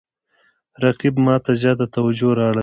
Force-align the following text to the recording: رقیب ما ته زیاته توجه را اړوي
رقیب 0.83 1.15
ما 1.25 1.35
ته 1.43 1.51
زیاته 1.61 1.85
توجه 1.95 2.29
را 2.37 2.43
اړوي 2.51 2.59